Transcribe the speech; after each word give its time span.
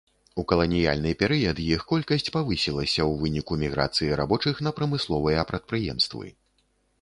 У 0.43 0.43
каланіяльны 0.51 1.09
перыяд 1.23 1.57
іх 1.73 1.83
колькасць 1.91 2.31
павысілася 2.37 2.95
ў 2.95 3.11
выніку 3.21 3.59
міграцыі 3.65 4.09
рабочых 4.23 4.55
на 4.69 4.75
прамысловыя 4.81 5.45
прадпрыемствы. 5.53 6.25